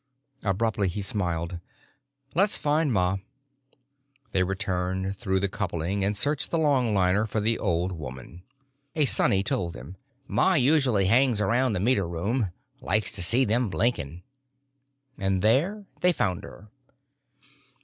Abruptly 0.41 0.87
he 0.87 1.03
smiled. 1.03 1.59
"Let's 2.33 2.57
find 2.57 2.91
Ma." 2.91 3.17
They 4.31 4.41
returned 4.41 5.15
through 5.15 5.39
the 5.41 5.47
coupling 5.47 6.03
and 6.03 6.17
searched 6.17 6.49
the 6.49 6.57
longliner 6.57 7.27
for 7.27 7.39
the 7.39 7.59
old 7.59 7.91
woman. 7.91 8.41
A 8.95 9.05
Sonny 9.05 9.43
told 9.43 9.73
them, 9.73 9.97
"Ma 10.27 10.55
usually 10.55 11.05
hangs 11.05 11.39
around 11.39 11.73
the 11.73 11.79
meter 11.79 12.07
room. 12.07 12.49
Likes 12.79 13.11
to 13.11 13.21
see 13.21 13.45
them 13.45 13.69
blinking." 13.69 14.23
And 15.19 15.43
there 15.43 15.85
they 15.99 16.11
found 16.11 16.43
her. 16.43 16.69